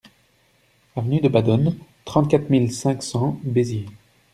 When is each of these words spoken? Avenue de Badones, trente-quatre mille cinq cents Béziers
Avenue 0.95 1.21
de 1.21 1.27
Badones, 1.27 1.77
trente-quatre 2.05 2.49
mille 2.49 2.71
cinq 2.71 3.03
cents 3.03 3.39
Béziers 3.43 3.85